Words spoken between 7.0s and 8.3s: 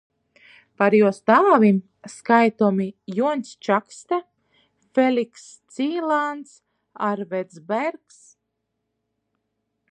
Arveds Bergs,